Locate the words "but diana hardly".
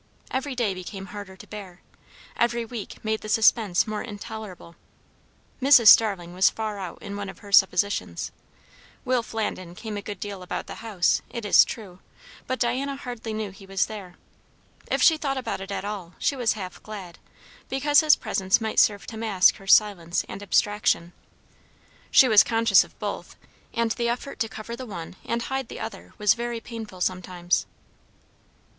12.47-13.31